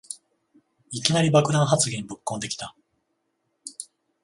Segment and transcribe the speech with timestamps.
[0.89, 2.75] いきなり爆弾発言ぶっこんできた